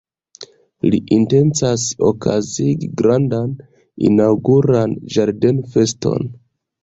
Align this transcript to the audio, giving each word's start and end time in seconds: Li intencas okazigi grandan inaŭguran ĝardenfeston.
Li 0.93 0.99
intencas 1.17 1.83
okazigi 2.07 2.89
grandan 3.01 3.53
inaŭguran 4.09 4.95
ĝardenfeston. 5.17 6.27